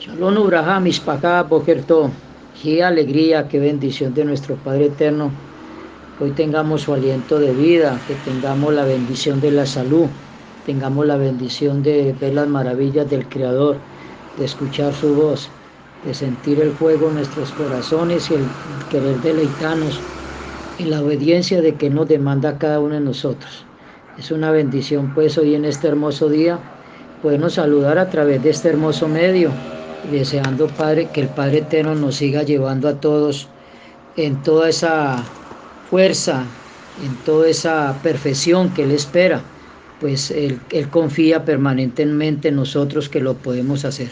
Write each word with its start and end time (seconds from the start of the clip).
Shalom 0.00 0.38
Ubraham, 0.38 0.84
Mispacá, 0.84 1.42
Bokerto. 1.42 2.10
Qué 2.62 2.82
alegría, 2.82 3.46
qué 3.48 3.60
bendición 3.60 4.14
de 4.14 4.24
nuestro 4.24 4.54
Padre 4.56 4.86
Eterno. 4.86 5.30
Hoy 6.18 6.30
tengamos 6.30 6.80
su 6.80 6.94
aliento 6.94 7.38
de 7.38 7.52
vida, 7.52 8.00
que 8.08 8.14
tengamos 8.24 8.72
la 8.72 8.86
bendición 8.86 9.42
de 9.42 9.50
la 9.50 9.66
salud, 9.66 10.06
tengamos 10.64 11.04
la 11.04 11.18
bendición 11.18 11.82
de 11.82 12.14
ver 12.18 12.32
las 12.32 12.48
maravillas 12.48 13.10
del 13.10 13.28
Creador, 13.28 13.76
de 14.38 14.46
escuchar 14.46 14.94
su 14.94 15.14
voz, 15.14 15.50
de 16.06 16.14
sentir 16.14 16.60
el 16.60 16.70
fuego 16.70 17.08
en 17.08 17.16
nuestros 17.16 17.52
corazones 17.52 18.30
y 18.30 18.36
el 18.36 18.44
querer 18.90 19.20
deleitarnos 19.20 20.00
en 20.78 20.88
la 20.88 21.02
obediencia 21.02 21.60
de 21.60 21.74
que 21.74 21.90
nos 21.90 22.08
demanda 22.08 22.56
cada 22.56 22.80
uno 22.80 22.94
de 22.94 23.00
nosotros. 23.00 23.66
Es 24.18 24.30
una 24.30 24.50
bendición 24.50 25.12
pues 25.14 25.36
hoy 25.36 25.54
en 25.54 25.66
este 25.66 25.88
hermoso 25.88 26.30
día 26.30 26.58
podernos 27.22 27.52
saludar 27.52 27.98
a 27.98 28.08
través 28.08 28.42
de 28.42 28.48
este 28.48 28.70
hermoso 28.70 29.06
medio 29.06 29.52
deseando, 30.10 30.68
Padre, 30.68 31.08
que 31.12 31.22
el 31.22 31.28
Padre 31.28 31.58
Eterno 31.58 31.94
nos 31.94 32.16
siga 32.16 32.42
llevando 32.42 32.88
a 32.88 33.00
todos 33.00 33.48
en 34.16 34.42
toda 34.42 34.68
esa 34.68 35.24
fuerza, 35.88 36.44
en 37.04 37.14
toda 37.24 37.48
esa 37.48 37.98
perfección 38.02 38.72
que 38.74 38.84
Él 38.84 38.92
espera, 38.92 39.42
pues 40.00 40.30
Él, 40.30 40.58
Él 40.70 40.88
confía 40.88 41.44
permanentemente 41.44 42.48
en 42.48 42.56
nosotros 42.56 43.08
que 43.08 43.20
lo 43.20 43.34
podemos 43.34 43.84
hacer. 43.84 44.08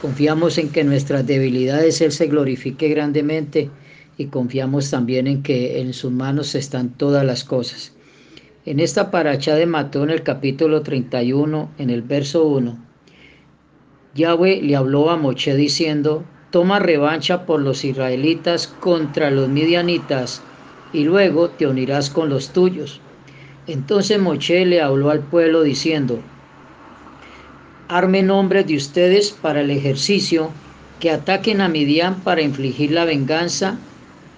Confiamos 0.00 0.58
en 0.58 0.70
que 0.70 0.84
nuestras 0.84 1.26
debilidades 1.26 2.00
Él 2.00 2.12
se 2.12 2.26
glorifique 2.26 2.88
grandemente 2.88 3.70
y 4.18 4.26
confiamos 4.26 4.90
también 4.90 5.26
en 5.26 5.42
que 5.42 5.80
en 5.80 5.92
sus 5.92 6.12
manos 6.12 6.54
están 6.54 6.90
todas 6.90 7.24
las 7.24 7.44
cosas. 7.44 7.92
En 8.64 8.80
esta 8.80 9.10
paracha 9.10 9.54
de 9.54 9.66
Matón, 9.66 10.10
el 10.10 10.22
capítulo 10.22 10.82
31, 10.82 11.70
en 11.78 11.90
el 11.90 12.02
verso 12.02 12.46
1, 12.46 12.85
Yahweh 14.16 14.62
le 14.62 14.74
habló 14.74 15.10
a 15.10 15.18
Moche 15.18 15.54
diciendo, 15.54 16.24
toma 16.50 16.78
revancha 16.78 17.44
por 17.44 17.60
los 17.60 17.84
israelitas 17.84 18.66
contra 18.66 19.30
los 19.30 19.50
midianitas 19.50 20.42
y 20.94 21.04
luego 21.04 21.50
te 21.50 21.66
unirás 21.66 22.08
con 22.08 22.30
los 22.30 22.48
tuyos. 22.50 23.00
Entonces 23.66 24.18
Moche 24.18 24.64
le 24.64 24.80
habló 24.80 25.10
al 25.10 25.20
pueblo 25.20 25.62
diciendo, 25.62 26.18
armen 27.88 28.30
hombres 28.30 28.66
de 28.66 28.76
ustedes 28.76 29.32
para 29.32 29.60
el 29.60 29.70
ejercicio, 29.70 30.50
que 30.98 31.10
ataquen 31.10 31.60
a 31.60 31.68
Midian 31.68 32.14
para 32.22 32.40
infligir 32.40 32.92
la 32.92 33.04
venganza 33.04 33.78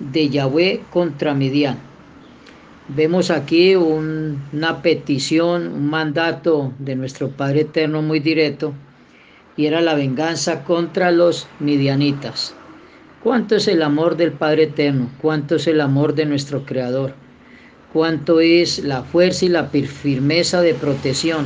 de 0.01 0.29
Yahweh 0.29 0.81
contra 0.91 1.35
Midian. 1.35 1.79
Vemos 2.89 3.31
aquí 3.31 3.77
una 3.77 4.83
petición, 4.83 5.69
un 5.69 5.89
mandato 5.89 6.73
de 6.81 6.97
nuestro 6.97 7.29
Padre 7.29 7.61
Eterno 7.61 8.03
muy 8.03 8.19
directo 8.19 8.75
y 9.59 9.67
era 9.67 9.83
la 9.83 9.95
venganza 9.95 10.63
contra 10.63 11.11
los 11.11 11.49
midianitas. 11.59 12.55
¿Cuánto 13.23 13.57
es 13.57 13.67
el 13.67 13.83
amor 13.83 14.17
del 14.17 14.31
Padre 14.31 14.63
Eterno? 14.63 15.11
¿Cuánto 15.21 15.57
es 15.57 15.67
el 15.67 15.81
amor 15.81 16.15
de 16.15 16.27
nuestro 16.27 16.65
Creador? 16.65 17.13
¿Cuánto 17.93 18.39
es 18.39 18.79
la 18.79 19.03
fuerza 19.03 19.45
y 19.45 19.49
la 19.49 19.65
firmeza 19.65 20.63
de 20.63 20.75
protección 20.75 21.45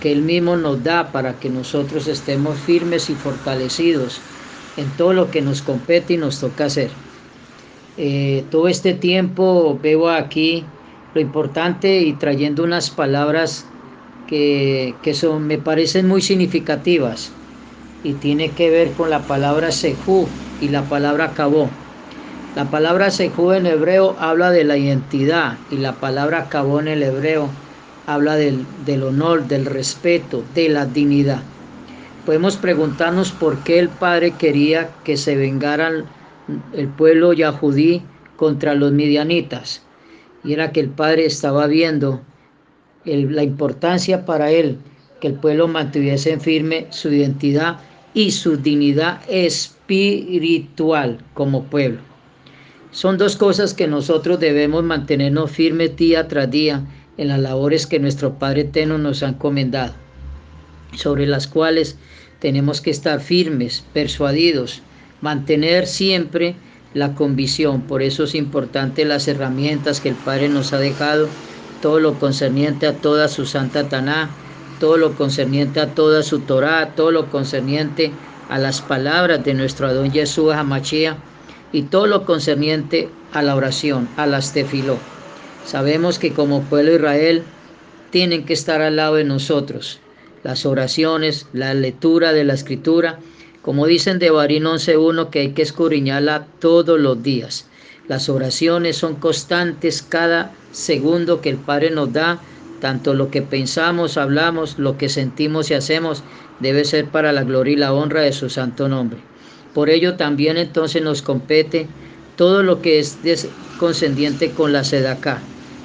que 0.00 0.10
Él 0.10 0.22
mismo 0.22 0.56
nos 0.56 0.82
da 0.82 1.12
para 1.12 1.38
que 1.38 1.48
nosotros 1.48 2.08
estemos 2.08 2.58
firmes 2.58 3.08
y 3.08 3.14
fortalecidos 3.14 4.20
en 4.76 4.90
todo 4.96 5.12
lo 5.12 5.30
que 5.30 5.40
nos 5.40 5.62
compete 5.62 6.14
y 6.14 6.16
nos 6.16 6.40
toca 6.40 6.64
hacer? 6.64 6.90
Eh, 7.96 8.44
todo 8.50 8.66
este 8.66 8.92
tiempo 8.92 9.78
veo 9.80 10.08
aquí 10.10 10.64
lo 11.14 11.20
importante 11.20 12.00
y 12.00 12.12
trayendo 12.14 12.64
unas 12.64 12.90
palabras 12.90 13.66
que, 14.30 15.12
son, 15.14 15.46
me 15.48 15.58
parecen 15.58 16.06
muy 16.06 16.22
significativas 16.22 17.32
y 18.04 18.14
tiene 18.14 18.54
que 18.54 18.70
ver 18.70 18.92
con 18.92 19.10
la 19.10 19.26
palabra 19.26 19.72
sejú 19.72 20.26
y 20.60 20.68
la 20.68 20.88
palabra 20.88 21.34
cabó. 21.34 21.68
La 22.54 22.70
palabra 22.70 23.10
sejú 23.10 23.52
en 23.52 23.66
hebreo 23.66 24.16
habla 24.20 24.50
de 24.52 24.64
la 24.64 24.76
identidad 24.76 25.58
y 25.68 25.78
la 25.78 25.98
palabra 25.98 26.48
cabó 26.48 26.78
en 26.80 26.88
el 26.88 27.02
hebreo 27.02 27.50
habla 28.06 28.36
del, 28.36 28.66
del 28.84 29.02
honor, 29.02 29.46
del 29.46 29.66
respeto, 29.66 30.44
de 30.54 30.68
la 30.68 30.86
dignidad. 30.86 31.42
Podemos 32.24 32.56
preguntarnos 32.56 33.32
por 33.32 33.62
qué 33.64 33.78
el 33.78 33.88
Padre 33.88 34.32
quería 34.36 34.90
que 35.04 35.16
se 35.16 35.36
vengaran 35.36 36.04
el 36.72 36.88
pueblo 36.88 37.32
yahudí 37.32 38.02
contra 38.36 38.74
los 38.74 38.92
midianitas. 38.92 39.82
Y 40.44 40.52
era 40.52 40.72
que 40.72 40.80
el 40.80 40.90
Padre 40.90 41.26
estaba 41.26 41.66
viendo 41.66 42.20
la 43.04 43.42
importancia 43.42 44.26
para 44.26 44.50
él 44.50 44.78
que 45.20 45.28
el 45.28 45.34
pueblo 45.34 45.68
mantuviese 45.68 46.32
en 46.32 46.40
firme 46.40 46.86
su 46.90 47.10
identidad 47.10 47.78
y 48.14 48.32
su 48.32 48.56
dignidad 48.56 49.20
espiritual 49.28 51.18
como 51.34 51.64
pueblo. 51.64 52.00
Son 52.90 53.18
dos 53.18 53.36
cosas 53.36 53.72
que 53.72 53.86
nosotros 53.86 54.40
debemos 54.40 54.82
mantenernos 54.82 55.50
firmes 55.50 55.96
día 55.96 56.26
tras 56.26 56.50
día 56.50 56.84
en 57.18 57.28
las 57.28 57.38
labores 57.38 57.86
que 57.86 58.00
nuestro 58.00 58.38
Padre 58.38 58.62
Eterno 58.62 58.98
nos 58.98 59.22
ha 59.22 59.28
encomendado, 59.28 59.94
sobre 60.96 61.26
las 61.26 61.46
cuales 61.46 61.96
tenemos 62.40 62.80
que 62.80 62.90
estar 62.90 63.20
firmes, 63.20 63.84
persuadidos, 63.92 64.82
mantener 65.20 65.86
siempre 65.86 66.56
la 66.94 67.14
convicción. 67.14 67.82
Por 67.82 68.02
eso 68.02 68.24
es 68.24 68.34
importante 68.34 69.04
las 69.04 69.28
herramientas 69.28 70.00
que 70.00 70.08
el 70.08 70.14
Padre 70.16 70.48
nos 70.48 70.72
ha 70.72 70.78
dejado 70.78 71.28
todo 71.80 72.00
lo 72.00 72.18
concerniente 72.18 72.86
a 72.86 72.94
toda 72.94 73.28
su 73.28 73.46
santa 73.46 73.88
Taná, 73.88 74.30
todo 74.78 74.96
lo 74.96 75.14
concerniente 75.14 75.80
a 75.80 75.94
toda 75.94 76.22
su 76.22 76.40
Torá, 76.40 76.94
todo 76.94 77.10
lo 77.10 77.30
concerniente 77.30 78.12
a 78.48 78.58
las 78.58 78.80
palabras 78.80 79.44
de 79.44 79.54
nuestro 79.54 79.86
Adón 79.86 80.10
Jesús 80.10 80.52
Hamachía 80.52 81.16
y 81.72 81.82
todo 81.82 82.06
lo 82.06 82.24
concerniente 82.24 83.08
a 83.32 83.42
la 83.42 83.54
oración, 83.54 84.08
a 84.16 84.26
las 84.26 84.52
tefiló. 84.52 84.98
Sabemos 85.64 86.18
que 86.18 86.32
como 86.32 86.62
pueblo 86.62 86.94
Israel 86.94 87.44
tienen 88.10 88.44
que 88.44 88.54
estar 88.54 88.82
al 88.82 88.96
lado 88.96 89.16
de 89.16 89.24
nosotros. 89.24 90.00
Las 90.42 90.66
oraciones, 90.66 91.46
la 91.52 91.74
lectura 91.74 92.32
de 92.32 92.44
la 92.44 92.54
escritura, 92.54 93.18
como 93.62 93.86
dicen 93.86 94.18
de 94.18 94.30
Barín 94.30 94.64
11.1 94.64 95.30
que 95.30 95.40
hay 95.40 95.52
que 95.52 95.62
escudriñarla 95.62 96.46
todos 96.58 96.98
los 96.98 97.22
días. 97.22 97.66
Las 98.10 98.28
oraciones 98.28 98.96
son 98.96 99.14
constantes 99.14 100.02
cada 100.02 100.52
segundo 100.72 101.40
que 101.40 101.48
el 101.48 101.58
Padre 101.58 101.92
nos 101.92 102.12
da. 102.12 102.40
Tanto 102.80 103.14
lo 103.14 103.30
que 103.30 103.40
pensamos, 103.40 104.16
hablamos, 104.16 104.80
lo 104.80 104.98
que 104.98 105.08
sentimos 105.08 105.70
y 105.70 105.74
hacemos 105.74 106.24
debe 106.58 106.84
ser 106.84 107.04
para 107.04 107.30
la 107.30 107.44
gloria 107.44 107.72
y 107.74 107.76
la 107.76 107.92
honra 107.92 108.22
de 108.22 108.32
su 108.32 108.50
santo 108.50 108.88
nombre. 108.88 109.20
Por 109.72 109.90
ello 109.90 110.16
también 110.16 110.56
entonces 110.56 111.00
nos 111.04 111.22
compete 111.22 111.86
todo 112.34 112.64
lo 112.64 112.82
que 112.82 112.98
es 112.98 113.22
descendiente 113.22 114.50
con 114.54 114.72
la 114.72 114.82
sedacá, 114.82 115.38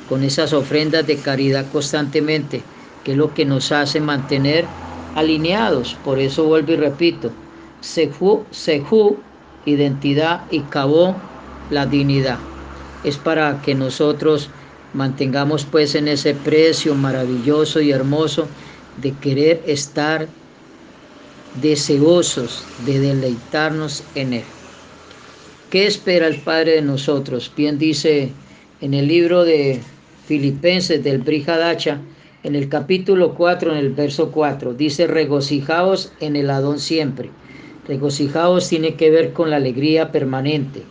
con 0.09 0.23
esas 0.23 0.51
ofrendas 0.51 1.05
de 1.05 1.17
caridad 1.17 1.69
constantemente, 1.71 2.63
que 3.03 3.11
es 3.11 3.17
lo 3.19 3.35
que 3.35 3.45
nos 3.45 3.71
hace 3.71 4.01
mantener 4.01 4.65
alineados. 5.13 5.93
Por 6.03 6.17
eso 6.17 6.45
vuelvo 6.45 6.71
y 6.71 6.77
repito, 6.77 7.29
sejú, 7.81 8.47
sejú, 8.49 9.17
identidad 9.63 10.47
y 10.49 10.61
cabó 10.61 11.21
la 11.69 11.85
dignidad. 11.85 12.39
Es 13.03 13.17
para 13.17 13.61
que 13.61 13.75
nosotros 13.75 14.49
mantengamos 14.93 15.65
pues 15.65 15.95
en 15.95 16.07
ese 16.07 16.33
precio 16.33 16.95
maravilloso 16.95 17.81
y 17.81 17.91
hermoso 17.91 18.47
de 19.01 19.11
querer 19.13 19.61
estar 19.67 20.27
deseosos 21.61 22.63
de 22.85 22.99
deleitarnos 22.99 24.03
en 24.15 24.33
Él. 24.33 24.43
¿Qué 25.69 25.87
espera 25.87 26.27
el 26.27 26.37
Padre 26.37 26.73
de 26.73 26.81
nosotros? 26.81 27.51
Bien 27.55 27.77
dice 27.77 28.31
en 28.81 28.93
el 28.93 29.07
libro 29.07 29.43
de 29.43 29.81
Filipenses 30.27 31.03
del 31.03 31.19
Brihadacha, 31.19 31.99
en 32.43 32.55
el 32.55 32.69
capítulo 32.69 33.33
4, 33.33 33.71
en 33.71 33.77
el 33.77 33.89
verso 33.89 34.31
4, 34.31 34.73
dice, 34.73 35.07
regocijaos 35.07 36.11
en 36.19 36.35
el 36.35 36.49
Adón 36.49 36.79
siempre. 36.79 37.31
Regocijaos 37.87 38.69
tiene 38.69 38.95
que 38.95 39.09
ver 39.09 39.33
con 39.33 39.49
la 39.49 39.55
alegría 39.55 40.11
permanente, 40.11 40.83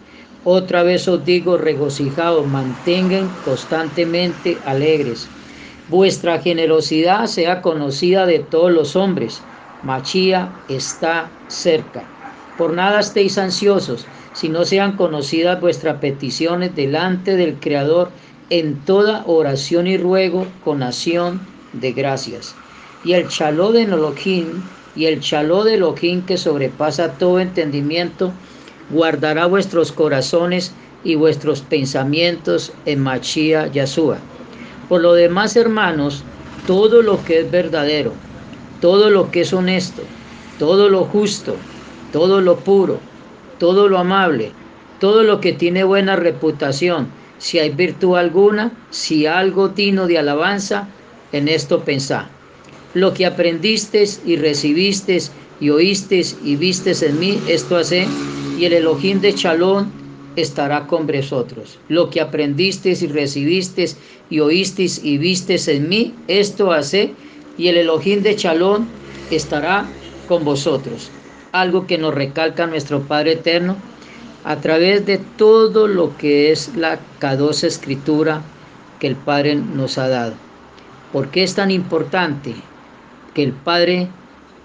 otra 0.44 0.82
vez 0.82 1.08
os 1.08 1.24
digo, 1.24 1.56
regocijaos, 1.56 2.46
mantengan 2.46 3.28
constantemente 3.44 4.60
alegres. 4.64 5.26
Vuestra 5.88 6.38
generosidad 6.40 7.26
sea 7.26 7.62
conocida 7.62 8.26
de 8.26 8.38
todos 8.38 8.70
los 8.70 8.94
hombres. 8.94 9.42
Machía 9.82 10.52
está 10.68 11.30
cerca. 11.48 12.04
Por 12.56 12.72
nada 12.72 13.00
estéis 13.00 13.36
ansiosos, 13.38 14.06
si 14.32 14.48
no 14.48 14.64
sean 14.64 14.96
conocidas 14.96 15.60
vuestras 15.60 15.98
peticiones 15.98 16.74
delante 16.74 17.36
del 17.36 17.58
Creador 17.58 18.10
en 18.50 18.84
toda 18.84 19.24
oración 19.26 19.86
y 19.86 19.96
ruego 19.96 20.46
con 20.62 20.82
acción 20.82 21.40
de 21.72 21.92
gracias. 21.92 22.54
Y 23.02 23.14
el 23.14 23.28
chaló 23.28 23.72
de 23.72 23.82
Elohim, 23.82 24.62
y 24.94 25.06
el 25.06 25.20
chaló 25.20 25.64
de 25.64 25.74
Elohim 25.74 26.24
que 26.24 26.36
sobrepasa 26.36 27.18
todo 27.18 27.40
entendimiento, 27.40 28.32
guardará 28.90 29.46
vuestros 29.46 29.92
corazones 29.92 30.72
y 31.04 31.14
vuestros 31.14 31.60
pensamientos 31.60 32.72
en 32.86 33.00
Machía 33.00 33.66
Yasúa. 33.68 34.18
Por 34.88 35.02
lo 35.02 35.14
demás, 35.14 35.56
hermanos, 35.56 36.22
todo 36.66 37.02
lo 37.02 37.22
que 37.24 37.40
es 37.40 37.50
verdadero, 37.50 38.12
todo 38.80 39.10
lo 39.10 39.30
que 39.30 39.42
es 39.42 39.52
honesto, 39.52 40.02
todo 40.58 40.88
lo 40.88 41.04
justo, 41.04 41.56
todo 42.12 42.40
lo 42.40 42.56
puro, 42.56 42.98
todo 43.58 43.88
lo 43.88 43.98
amable, 43.98 44.52
todo 45.00 45.22
lo 45.22 45.40
que 45.40 45.52
tiene 45.52 45.84
buena 45.84 46.16
reputación, 46.16 47.08
si 47.38 47.58
hay 47.58 47.70
virtud 47.70 48.16
alguna, 48.16 48.72
si 48.90 49.26
algo 49.26 49.68
digno 49.68 50.06
de 50.06 50.18
alabanza, 50.18 50.88
en 51.32 51.48
esto 51.48 51.80
pensá. 51.80 52.28
Lo 52.94 53.12
que 53.12 53.26
aprendiste 53.26 54.04
y 54.24 54.36
recibiste 54.36 55.18
y 55.60 55.70
oíste 55.70 56.22
y 56.44 56.56
vistes 56.56 57.02
en 57.02 57.18
mí, 57.18 57.40
esto 57.48 57.76
hace, 57.76 58.06
y 58.58 58.64
el 58.64 58.72
Elohim 58.72 59.20
de 59.20 59.34
Chalón 59.34 59.90
estará 60.36 60.86
con 60.86 61.06
vosotros. 61.06 61.78
Lo 61.88 62.10
que 62.10 62.20
aprendiste 62.20 62.90
y 62.90 63.06
recibiste 63.06 63.86
y 64.30 64.40
oíste 64.40 64.86
y 65.02 65.18
vistes 65.18 65.68
en 65.68 65.88
mí, 65.88 66.14
esto 66.28 66.72
hace, 66.72 67.14
y 67.56 67.68
el 67.68 67.76
Elohim 67.76 68.22
de 68.22 68.36
Chalón 68.36 68.86
estará 69.30 69.86
con 70.28 70.44
vosotros. 70.44 71.10
Algo 71.52 71.86
que 71.86 71.98
nos 71.98 72.14
recalca 72.14 72.66
nuestro 72.66 73.02
Padre 73.02 73.32
Eterno 73.32 73.76
a 74.44 74.56
través 74.56 75.06
de 75.06 75.18
todo 75.18 75.86
lo 75.86 76.16
que 76.18 76.50
es 76.50 76.76
la 76.76 76.98
cadosa 77.18 77.66
escritura 77.66 78.42
que 78.98 79.06
el 79.06 79.16
Padre 79.16 79.54
nos 79.56 79.98
ha 79.98 80.08
dado. 80.08 80.34
¿Por 81.12 81.30
qué 81.30 81.44
es 81.44 81.54
tan 81.54 81.70
importante 81.70 82.54
que 83.34 83.44
el 83.44 83.52
Padre 83.52 84.08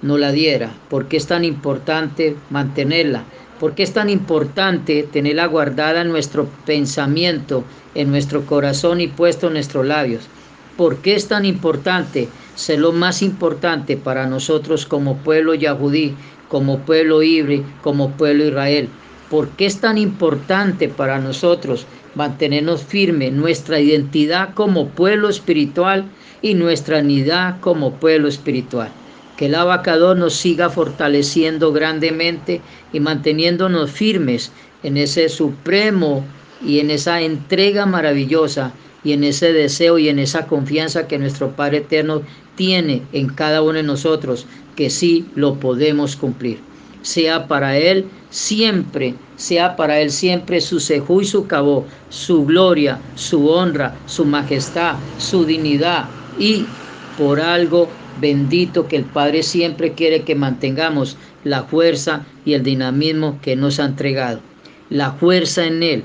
nos 0.02 0.20
la 0.20 0.32
diera? 0.32 0.74
¿Por 0.90 1.08
qué 1.08 1.18
es 1.18 1.28
tan 1.28 1.46
importante 1.46 2.36
mantenerla? 2.50 3.24
¿Por 3.60 3.76
qué 3.76 3.84
es 3.84 3.92
tan 3.92 4.10
importante 4.10 5.04
tenerla 5.04 5.46
guardada 5.46 6.00
en 6.02 6.08
nuestro 6.08 6.48
pensamiento, 6.66 7.66
en 7.94 8.10
nuestro 8.10 8.46
corazón 8.46 9.02
y 9.02 9.10
puesto 9.10 9.48
en 9.48 9.54
nuestros 9.54 9.86
labios? 9.86 10.24
¿Por 10.78 11.00
qué 11.00 11.16
es 11.16 11.28
tan 11.28 11.44
importante 11.44 12.30
ser 12.56 12.80
lo 12.80 12.94
más 12.94 13.22
importante 13.22 13.98
para 13.98 14.28
nosotros 14.28 14.86
como 14.86 15.18
pueblo 15.18 15.56
yahudí, 15.56 16.16
como 16.48 16.80
pueblo 16.80 17.22
ibre, 17.22 17.64
como 17.84 18.12
pueblo 18.12 18.46
Israel? 18.46 18.88
¿Por 19.30 19.50
qué 19.50 19.66
es 19.66 19.82
tan 19.82 19.98
importante 19.98 20.88
para 20.88 21.20
nosotros 21.20 21.86
mantenernos 22.16 22.84
firme 22.84 23.30
nuestra 23.30 23.82
identidad 23.82 24.54
como 24.54 24.88
pueblo 24.88 25.28
espiritual 25.28 26.06
y 26.42 26.54
nuestra 26.54 27.00
unidad 27.00 27.60
como 27.60 27.96
pueblo 27.96 28.30
espiritual? 28.30 28.90
Que 29.40 29.46
el 29.46 29.56
abacador 29.56 30.18
nos 30.18 30.34
siga 30.34 30.70
fortaleciendo 30.70 31.72
grandemente 31.72 32.60
y 32.92 33.00
manteniéndonos 33.00 33.90
firmes 33.90 34.52
en 34.84 34.98
ese 34.98 35.30
supremo 35.30 36.26
y 36.62 36.80
en 36.80 36.92
esa 36.92 37.22
entrega 37.22 37.86
maravillosa 37.86 38.74
y 39.02 39.14
en 39.14 39.24
ese 39.24 39.54
deseo 39.54 39.98
y 39.98 40.10
en 40.10 40.20
esa 40.20 40.46
confianza 40.46 41.08
que 41.08 41.18
nuestro 41.18 41.52
Padre 41.52 41.78
Eterno 41.78 42.22
tiene 42.56 43.02
en 43.14 43.30
cada 43.30 43.62
uno 43.62 43.76
de 43.76 43.84
nosotros, 43.84 44.46
que 44.76 44.90
sí 44.90 45.26
lo 45.36 45.56
podemos 45.56 46.18
cumplir. 46.18 46.60
Sea 47.02 47.48
para 47.48 47.78
Él 47.78 48.08
siempre, 48.30 49.14
sea 49.38 49.78
para 49.78 50.02
Él 50.02 50.12
siempre 50.12 50.60
su 50.60 50.82
sejú 50.82 51.22
y 51.22 51.26
su 51.26 51.48
cabo, 51.48 51.88
su 52.10 52.46
gloria, 52.46 53.00
su 53.16 53.48
honra, 53.48 53.96
su 54.06 54.26
majestad, 54.26 54.96
su 55.18 55.46
dignidad 55.46 56.10
y 56.38 56.66
por 57.18 57.40
algo 57.40 57.88
bendito 58.20 58.88
que 58.88 58.96
el 58.96 59.06
Padre 59.06 59.44
siempre 59.44 59.94
quiere 59.94 60.24
que 60.24 60.36
mantengamos 60.36 61.18
la 61.44 61.64
fuerza 61.64 62.26
y 62.46 62.54
el 62.54 62.64
dinamismo 62.64 63.40
que 63.42 63.56
nos 63.56 63.80
ha 63.80 63.86
entregado, 63.86 64.42
la 64.90 65.12
fuerza 65.12 65.66
en 65.66 65.84
Él, 65.84 66.04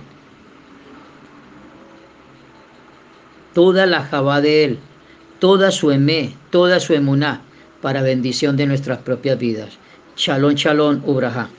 toda 3.55 3.87
la 3.87 4.03
jabá 4.03 4.41
de 4.41 4.65
Él, 4.65 4.79
toda 5.39 5.71
su 5.71 5.91
emé, 5.91 6.35
toda 6.51 6.81
su 6.81 6.95
emuná, 6.95 7.43
para 7.81 8.03
bendición 8.03 8.57
de 8.57 8.67
nuestras 8.67 8.99
propias 8.99 9.39
vidas. 9.39 9.79
Shalom, 10.17 10.55
shalom, 10.55 11.03
Ubraha. 11.05 11.51